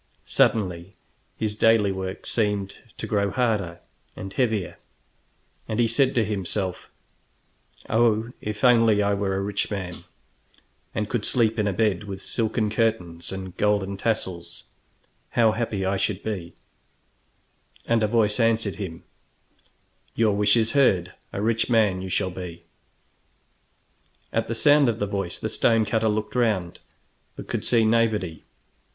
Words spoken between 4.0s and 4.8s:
and heavier,